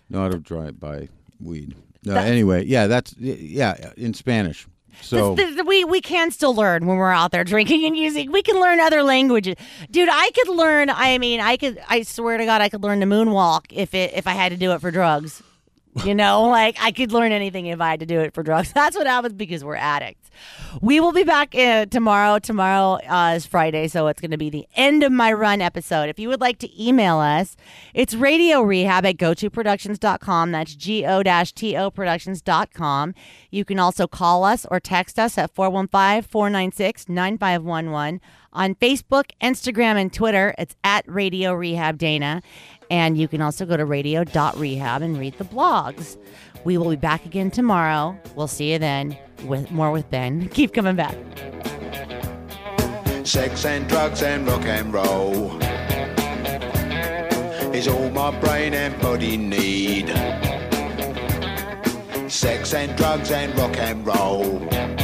know 0.08 0.20
how 0.20 0.28
to 0.28 0.38
drive 0.38 0.78
by 0.78 1.08
weed. 1.40 1.74
No, 2.04 2.14
anyway, 2.14 2.64
yeah, 2.64 2.86
that's 2.86 3.14
yeah 3.18 3.92
in 3.96 4.14
Spanish. 4.14 4.66
So 5.00 5.36
we 5.64 5.84
we 5.84 6.00
can 6.00 6.30
still 6.30 6.54
learn 6.54 6.86
when 6.86 6.96
we're 6.96 7.12
out 7.12 7.32
there 7.32 7.44
drinking 7.44 7.84
and 7.84 7.96
using. 7.96 8.30
We 8.32 8.42
can 8.42 8.60
learn 8.60 8.80
other 8.80 9.02
languages, 9.02 9.56
dude. 9.90 10.08
I 10.10 10.30
could 10.34 10.48
learn. 10.48 10.90
I 10.90 11.18
mean, 11.18 11.40
I 11.40 11.56
could. 11.56 11.80
I 11.88 12.02
swear 12.02 12.38
to 12.38 12.44
God, 12.44 12.60
I 12.60 12.68
could 12.68 12.82
learn 12.82 13.00
the 13.00 13.06
moonwalk 13.06 13.66
if 13.70 13.94
it 13.94 14.12
if 14.14 14.26
I 14.26 14.32
had 14.32 14.50
to 14.50 14.56
do 14.58 14.72
it 14.72 14.80
for 14.80 14.90
drugs. 14.90 15.42
You 16.04 16.14
know, 16.14 16.44
like 16.44 16.76
I 16.80 16.92
could 16.92 17.12
learn 17.12 17.30
anything 17.30 17.66
if 17.66 17.78
I 17.80 17.90
had 17.90 18.00
to 18.00 18.06
do 18.06 18.20
it 18.20 18.32
for 18.32 18.42
drugs. 18.42 18.72
That's 18.74 18.96
what 18.96 19.06
happens 19.06 19.34
because 19.34 19.62
we're 19.62 19.76
addicts. 19.76 20.30
We 20.80 20.98
will 20.98 21.12
be 21.12 21.24
back 21.24 21.54
uh, 21.54 21.86
tomorrow. 21.86 22.38
Tomorrow 22.38 23.00
uh, 23.06 23.34
is 23.36 23.44
Friday, 23.44 23.86
so 23.88 24.06
it's 24.06 24.20
going 24.20 24.30
to 24.30 24.38
be 24.38 24.48
the 24.48 24.66
end 24.76 25.02
of 25.02 25.12
my 25.12 25.30
run 25.30 25.60
episode. 25.60 26.08
If 26.08 26.18
you 26.18 26.28
would 26.28 26.40
like 26.40 26.58
to 26.60 26.82
email 26.82 27.18
us, 27.18 27.54
it's 27.92 28.14
radio 28.14 28.62
rehab 28.62 29.04
at 29.04 29.18
gotoproductions.com. 29.18 30.52
That's 30.52 30.74
G 30.74 31.04
O 31.04 31.22
T 31.22 31.76
O 31.76 31.90
productions.com. 31.90 33.14
You 33.50 33.64
can 33.66 33.78
also 33.78 34.06
call 34.06 34.44
us 34.44 34.64
or 34.70 34.80
text 34.80 35.18
us 35.18 35.36
at 35.36 35.54
415 35.54 36.22
496 36.22 37.08
9511. 37.08 38.20
On 38.52 38.74
Facebook, 38.76 39.26
Instagram, 39.40 40.00
and 40.00 40.12
Twitter, 40.12 40.54
it's 40.58 40.74
at 40.82 41.04
Radio 41.06 41.52
Rehab 41.52 41.98
Dayna. 41.98 42.42
And 42.90 43.16
you 43.16 43.28
can 43.28 43.40
also 43.40 43.64
go 43.64 43.76
to 43.76 43.84
radio.rehab 43.84 45.02
and 45.02 45.16
read 45.18 45.38
the 45.38 45.44
blogs. 45.44 46.16
We 46.64 46.76
will 46.76 46.90
be 46.90 46.96
back 46.96 47.24
again 47.24 47.50
tomorrow. 47.50 48.18
We'll 48.34 48.48
see 48.48 48.72
you 48.72 48.78
then 48.78 49.16
with 49.44 49.70
more 49.70 49.90
with 49.92 50.10
Ben. 50.10 50.48
Keep 50.52 50.74
coming 50.74 50.96
back. 50.96 51.14
Sex 53.24 53.64
and 53.64 53.88
drugs 53.88 54.22
and 54.22 54.46
rock 54.46 54.64
and 54.64 54.92
roll 54.92 55.56
is 57.72 57.86
all 57.86 58.10
my 58.10 58.38
brain 58.40 58.74
and 58.74 59.00
body 59.00 59.36
need. 59.36 60.08
Sex 62.30 62.74
and 62.74 62.96
drugs 62.96 63.30
and 63.30 63.56
rock 63.56 63.76
and 63.78 64.04
roll 64.04 64.99